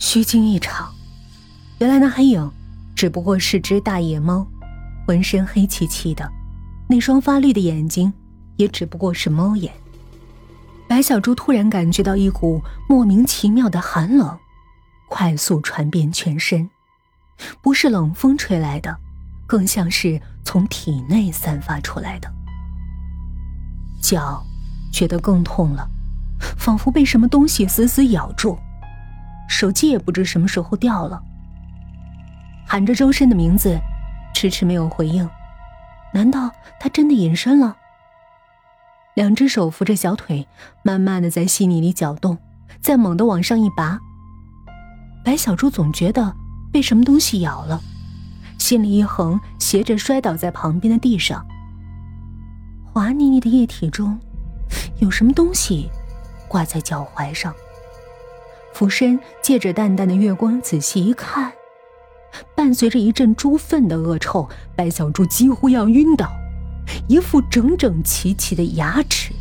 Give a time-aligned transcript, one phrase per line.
[0.00, 0.92] 虚惊一场。
[1.78, 2.50] 原来那黑影
[2.96, 4.44] 只不过是只大野猫，
[5.06, 6.28] 浑身黑漆漆的，
[6.88, 8.12] 那双发绿的眼睛
[8.56, 9.72] 也只不过是猫眼。
[10.88, 14.36] 白小猪突然感觉到一股莫名其妙的寒冷，
[15.08, 16.68] 快速传遍全身，
[17.62, 18.98] 不是冷风吹来的，
[19.46, 22.28] 更像是从体内散发出来的。
[24.02, 24.44] 脚
[24.92, 25.88] 觉得更痛了，
[26.56, 28.58] 仿佛被什么东西死死咬住。
[29.50, 31.20] 手机也不知什么时候掉了，
[32.64, 33.76] 喊着周深的名字，
[34.32, 35.28] 迟迟没有回应。
[36.14, 37.76] 难道他真的隐身了？
[39.14, 40.46] 两只手扶着小腿，
[40.84, 42.38] 慢慢的在细泥里搅动，
[42.80, 43.98] 再猛地往上一拔。
[45.24, 46.32] 白小猪总觉得
[46.72, 47.80] 被什么东西咬了，
[48.56, 51.44] 心里一横，斜着摔倒在旁边的地上。
[52.92, 54.16] 滑腻腻的液体中，
[55.00, 55.90] 有什么东西
[56.46, 57.52] 挂在脚踝上。
[58.72, 61.52] 俯身借着淡淡的月光仔细一看，
[62.54, 66.30] 伴随着一阵猪粪的恶臭，白小猪几乎要晕倒。
[67.08, 69.32] 一副整整齐齐的牙齿，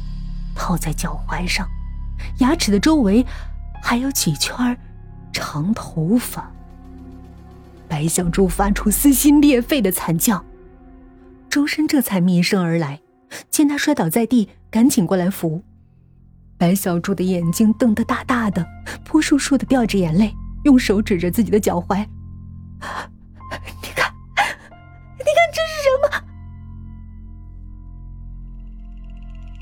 [0.55, 1.67] 套在脚踝上，
[2.39, 3.25] 牙齿的周围
[3.81, 4.77] 还有几圈
[5.31, 6.51] 长头发。
[7.87, 10.43] 白小猪发出撕心裂肺的惨叫，
[11.49, 12.99] 周深这才逆身而来，
[13.49, 15.63] 见他摔倒在地，赶紧过来扶。
[16.59, 18.63] 白小猪的眼睛瞪得大大的，
[19.05, 22.05] 扑簌簌的掉着眼泪，用手指着自己的脚踝
[23.81, 24.13] ：“你看，
[25.17, 26.09] 你看这是什么？”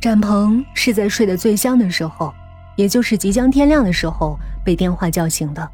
[0.01, 2.33] 展鹏是在睡得最香的时候，
[2.75, 5.69] 也就是即将天亮的时候被电话叫醒的。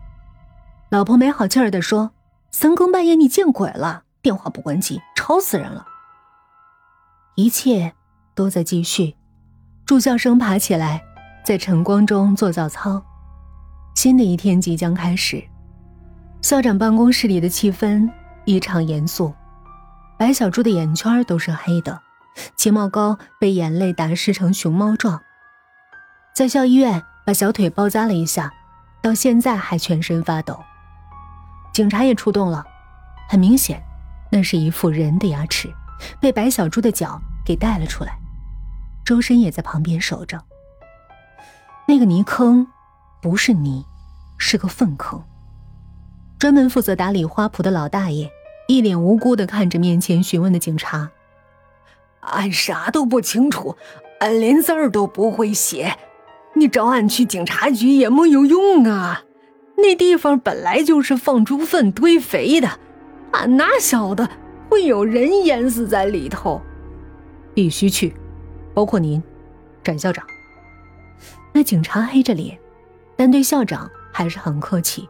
[0.89, 2.11] 老婆没好气儿的说
[2.51, 5.87] ：“三更半夜你见鬼了，电话不关机，吵死人了。”
[7.35, 7.93] 一切
[8.35, 9.15] 都在继续。
[9.85, 11.03] 住校生爬起来，
[11.43, 13.03] 在晨光中做早操。
[13.95, 15.43] 新的一天即将开始。
[16.41, 18.09] 校长办公室里的气氛
[18.45, 19.33] 异常严肃，
[20.17, 22.01] 白小猪的眼圈都是黑的。
[22.55, 25.21] 睫毛膏被眼泪打湿成熊猫状，
[26.33, 28.51] 在校医院把小腿包扎了一下，
[29.01, 30.59] 到现在还全身发抖。
[31.73, 32.65] 警察也出动了，
[33.29, 33.83] 很明显，
[34.31, 35.71] 那是一副人的牙齿，
[36.19, 38.17] 被白小猪的脚给带了出来。
[39.05, 40.41] 周深也在旁边守着。
[41.85, 42.67] 那个泥坑，
[43.21, 43.85] 不是泥，
[44.37, 45.21] 是个粪坑。
[46.39, 48.29] 专门负责打理花圃的老大爷
[48.67, 51.11] 一脸无辜地看着面前询问的警察。
[52.21, 53.75] 俺啥都不清楚，
[54.19, 55.97] 俺连字儿都不会写，
[56.55, 59.23] 你找俺去警察局也没有用啊！
[59.75, 62.79] 那地方本来就是放猪粪堆肥的，
[63.31, 64.29] 俺哪晓得
[64.69, 66.61] 会有人淹死在里头？
[67.53, 68.15] 必须去，
[68.73, 69.21] 包括您，
[69.83, 70.25] 展校长。
[71.53, 72.57] 那警察黑着脸，
[73.15, 75.07] 但对校长还是很客气，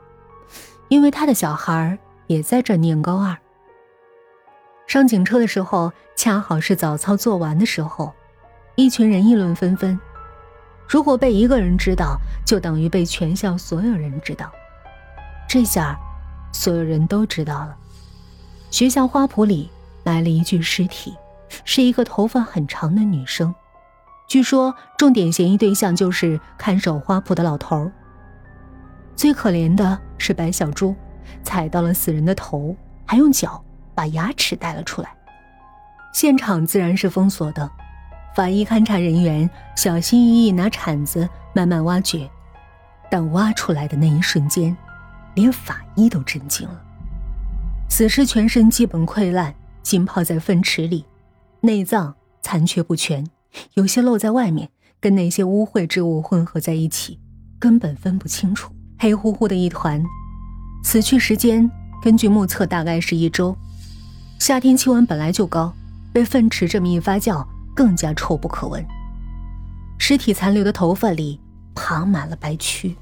[0.90, 3.36] 因为他的小孩也在这念高二。
[4.86, 8.14] 上警车的时候，恰好是早操做完的时候，
[8.76, 9.98] 一群人议论纷纷。
[10.88, 14.52] 如果被一个人知道，就等于被全校所有人知道。
[15.48, 15.98] 这下，
[16.52, 17.78] 所有人都知道了。
[18.70, 19.70] 学校花圃里
[20.03, 21.16] 来了一具尸体，
[21.64, 23.56] 是一个头发很长的女生。
[24.34, 27.92] 据说，重点嫌疑对象就是看守花圃的老头。
[29.16, 30.96] 最可怜的是白小猪，
[31.44, 33.64] 踩到了死人的头，还用脚。
[33.94, 35.16] 把牙齿带了出来，
[36.16, 37.70] 现场自然是封锁的。
[38.36, 42.28] 法医勘查人员小心翼翼拿铲子慢慢挖掘，
[43.12, 44.76] 但挖出来的那一瞬间，
[45.36, 46.82] 连法医都震惊了。
[47.88, 51.06] 死尸全身基本溃烂，浸泡在粪池里，
[51.62, 53.24] 内脏残缺不全，
[53.74, 54.69] 有些露在外面，
[55.00, 57.19] 跟那些污秽之物混合在一起，
[57.59, 60.03] 根本分不清楚，黑乎乎的一团。
[60.84, 61.69] 死去时间
[62.02, 63.56] 根据目测大概是一周。
[64.40, 65.74] 夏天气温本来就高，
[66.12, 68.86] 被粪池这么一发酵，更加臭不可闻。
[69.97, 71.40] 尸体残留的头发里
[71.74, 72.94] 爬满了白蛆，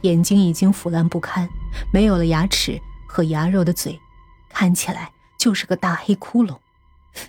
[0.00, 1.48] 眼睛已经腐烂不堪，
[1.92, 4.00] 没有了牙齿和牙肉的嘴，
[4.48, 6.56] 看起来就是个大黑窟窿。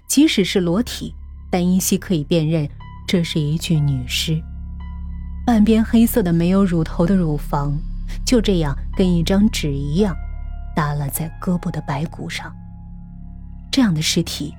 [0.07, 1.13] 即使是裸体，
[1.51, 2.67] 但依稀可以辨认
[3.07, 4.41] 这是一具女尸。
[5.45, 7.77] 半边黑色的没有乳头的乳房，
[8.25, 10.15] 就这样跟一张纸一样，
[10.75, 12.55] 耷拉在胳膊的白骨上。
[13.71, 14.53] 这样的尸体，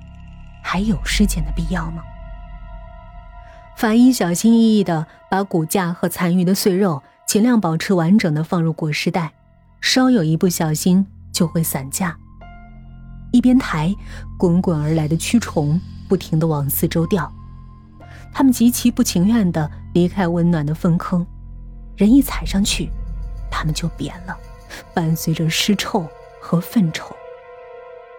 [0.63, 2.03] 还有尸检的必要吗？
[3.77, 9.33] 法医小心翼翼地把骨架和残余的碎肉尽量保持完整的放入裹尸袋，
[9.81, 12.17] 稍有一不小心就会散架。
[13.33, 13.95] 一边抬，
[14.39, 15.81] 滚滚而来的蛆虫
[16.13, 17.33] 不停地往四周掉，
[18.35, 21.27] 他们极其不情愿地离开温暖的粪坑，
[21.97, 22.91] 人一踩上去，
[23.51, 24.37] 他们就扁了，
[24.93, 26.07] 伴随着尸臭
[26.39, 27.17] 和粪臭，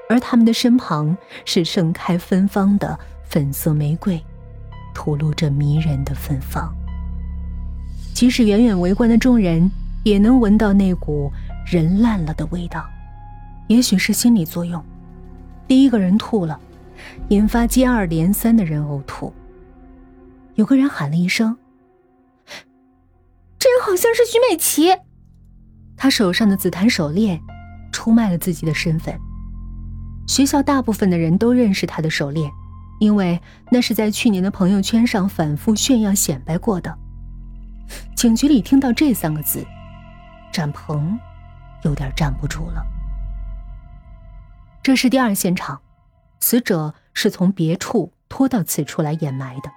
[0.09, 4.19] 而他们的身旁是盛开芬芳的粉色玫瑰，
[4.95, 6.73] 吐露着迷人的芬芳。
[8.11, 9.69] 即使远远围观的众人
[10.03, 11.31] 也能闻到那股
[11.63, 12.83] 人烂了的味道。
[13.67, 14.83] 也许是心理作用，
[15.67, 16.59] 第一个人吐了，
[17.29, 19.33] 引发接二连三的人呕吐。
[20.55, 21.57] 有个人喊了一声
[23.57, 24.95] ：“这人好像是徐美琪。”
[25.97, 27.39] 他手上的紫檀手链
[27.91, 29.17] 出卖了自己的身份。
[30.27, 32.51] 学校大部分的人都认识他的手链，
[32.99, 36.97] 因为那是在去年的朋友圈上反复炫耀显摆过的。
[38.15, 39.65] 警局里听到这三个字，
[40.51, 41.19] 展鹏
[41.83, 42.81] 有点站不住了。
[44.81, 45.79] 这是第二现场，
[46.43, 49.71] 死者是从别处拖到此处来掩埋的。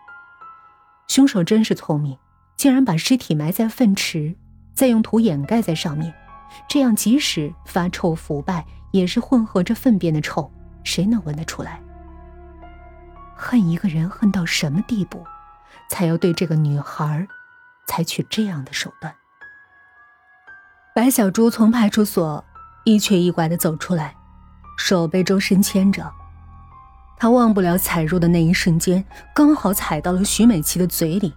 [1.07, 2.19] 凶手真是聪明，
[2.57, 4.35] 竟然把尸体埋在粪池，
[4.75, 6.13] 再用土掩盖在上面，
[6.69, 10.53] 这样即使发臭腐败，也是混合着粪便的臭，
[10.83, 11.81] 谁能闻得出来？
[13.37, 15.25] 恨一个人恨到什么地步，
[15.89, 17.29] 才要对这个女孩
[17.87, 19.15] 采取这样的手段？
[20.97, 22.45] 白小珠从派出所
[22.85, 24.17] 一瘸一拐的走出来。
[24.77, 26.13] 手被周深牵着，
[27.19, 29.05] 他忘不了踩入的那一瞬间，
[29.35, 31.35] 刚好踩到了徐美琪的嘴里。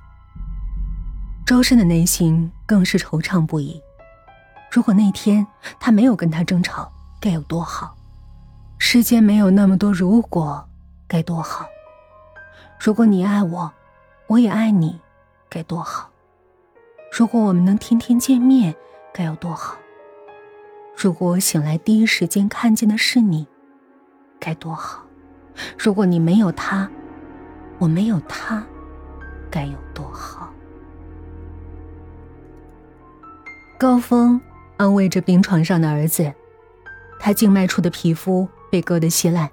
[1.45, 3.81] 周深的内心更是惆怅不已。
[4.71, 5.47] 如果那天
[5.79, 7.95] 他没有跟他争吵，该有多好！
[8.77, 10.67] 世间没有那么多如果，
[11.07, 11.65] 该多好！
[12.79, 13.73] 如果你爱我，
[14.27, 14.99] 我也爱你，
[15.49, 16.11] 该多好！
[17.11, 18.75] 如果我们能天天见面，
[19.11, 19.75] 该有多好！
[20.95, 23.47] 如果我醒来第一时间看见的是你，
[24.39, 25.03] 该多好！
[25.77, 26.89] 如果你没有他，
[27.77, 28.63] 我没有他，
[29.49, 30.53] 该有多好！
[33.77, 34.39] 高峰
[34.77, 36.33] 安慰着病床上的儿子，
[37.19, 39.49] 他静脉处的皮肤被割得稀烂，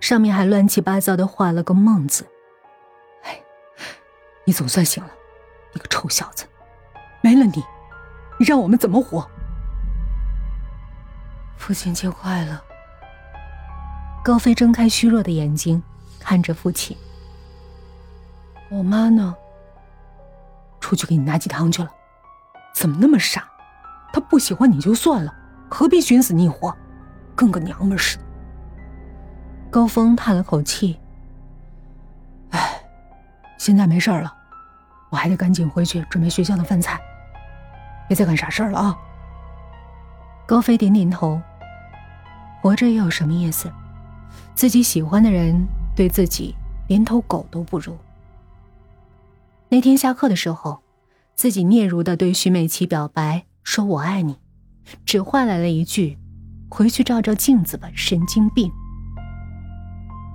[0.00, 2.26] 上面还乱七八糟的画了个梦字。
[3.24, 3.40] 哎，
[4.44, 5.10] 你总算醒了，
[5.72, 6.46] 你个臭小子！
[7.20, 7.62] 没了你，
[8.38, 9.28] 你让我们怎么活？
[11.56, 12.67] 父亲节快乐。
[14.22, 15.82] 高飞睁开虚弱的眼睛，
[16.18, 16.96] 看着父亲。
[18.70, 19.34] 我妈呢？
[20.80, 21.90] 出去给你拿鸡汤去了。
[22.74, 23.48] 怎么那么傻？
[24.12, 25.34] 她不喜欢你就算了，
[25.70, 26.76] 何必寻死觅活，
[27.34, 28.24] 跟个娘们似的？
[29.70, 30.98] 高峰叹了口气。
[32.50, 32.82] 唉，
[33.56, 34.32] 现在没事了，
[35.10, 37.00] 我还得赶紧回去准备学校的饭菜，
[38.06, 38.96] 别再干傻事了啊。
[40.46, 41.40] 高飞点点头。
[42.60, 43.72] 活着又有什么意思？
[44.58, 46.52] 自己喜欢的人对自己
[46.88, 47.96] 连头狗都不如。
[49.68, 50.80] 那天下课的时候，
[51.36, 54.36] 自己嗫嚅的对徐美琪表白，说我爱你，
[55.06, 56.18] 只换来了一句
[56.68, 58.68] ：“回去照照镜子吧，神经病。”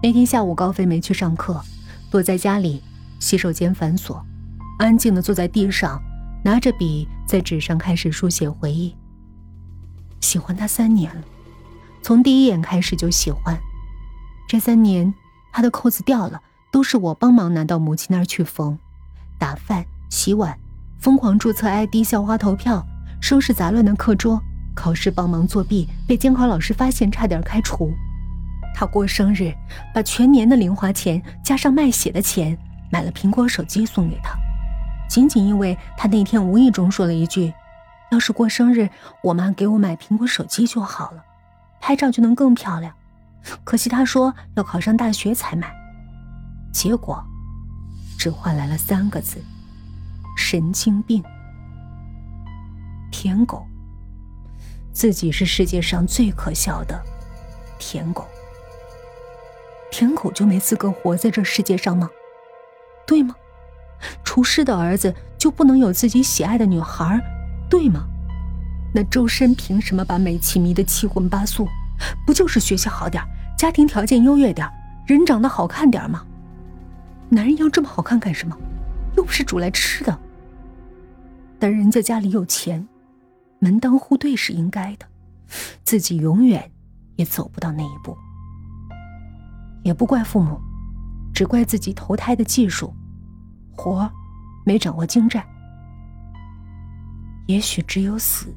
[0.02, 1.62] 那天下午，高飞没去上课，
[2.10, 2.82] 躲在家里，
[3.20, 4.26] 洗手间反锁，
[4.80, 6.02] 安静的坐在地上，
[6.46, 8.96] 拿着笔在纸上开始书写回忆。
[10.22, 11.22] 喜欢他三年了。
[12.02, 13.60] 从第一眼开始就喜欢，
[14.54, 15.12] 这三年
[15.52, 16.40] 他的扣子掉了，
[16.72, 18.78] 都是我帮忙拿到母亲那儿去缝，
[19.40, 20.56] 打饭、洗碗，
[21.00, 22.86] 疯狂注册 ID、校花投票，
[23.20, 24.40] 收拾杂乱的课桌，
[24.76, 27.92] 考试帮忙作弊，被监考老师发现差点开除。
[28.76, 29.52] 他过生日，
[29.92, 32.56] 把全年的零花钱加上卖血的钱
[32.92, 34.36] 买了苹果手机送给他，
[35.10, 37.52] 仅仅因为他那天无意中说了一句
[38.14, 38.88] ：“要是过生日，
[39.24, 41.24] 我妈给我买苹果手机就好了。”
[41.82, 42.94] 拍照就能更漂亮，
[43.64, 45.74] 可惜他说要考上大学才买，
[46.74, 47.24] 结果
[48.18, 49.42] 只换来了三个字：
[50.38, 51.24] 神经病。
[53.12, 53.66] 舔狗，
[54.92, 57.02] 自己是世界上最可笑的
[57.78, 58.28] 舔狗。
[59.92, 62.10] 舔狗就没资格活在这世界上吗？
[63.06, 63.36] 对吗？
[64.24, 67.22] 厨师的儿子就不能有自己喜爱的女孩？
[67.70, 68.06] 对吗？
[68.96, 71.68] 那周深凭什么把美琪迷得七荤八素？
[72.26, 73.24] 不就是学习好点
[73.58, 74.68] 家庭条件优越点
[75.06, 76.26] 人长得好看点吗？
[77.30, 78.58] 男人要这么好看干什么？
[79.16, 80.20] 又不是煮来吃的。
[81.60, 82.88] 但人家家里有钱，
[83.60, 85.06] 门当户对是应该的，
[85.84, 86.72] 自己永远
[87.16, 88.18] 也走不到那一步。
[89.84, 90.60] 也不怪父母，
[91.34, 92.94] 只怪自己投胎的技术，
[93.76, 94.10] 活
[94.66, 95.46] 没掌握精湛。
[97.48, 98.54] 也许只有死。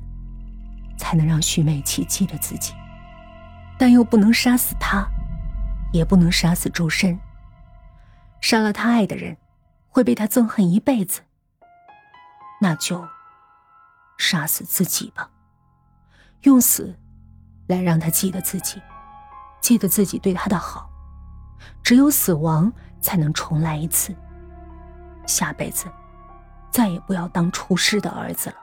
[0.98, 2.72] 才能让徐美琪记得自己，
[3.78, 5.06] 但又不能杀死他，
[5.92, 7.18] 也不能杀死周深。
[8.40, 9.36] 杀了他爱的人，
[9.88, 11.20] 会被他憎恨一辈子。
[12.60, 13.06] 那就
[14.16, 15.28] 杀死自己吧。
[16.42, 16.98] 用死
[17.66, 18.80] 来让他记得自己，
[19.60, 20.88] 记得自己对他的好。
[21.82, 24.14] 只有死亡才能重来一次。
[25.26, 25.86] 下辈子，
[26.70, 28.56] 再也不要当厨师的儿子了。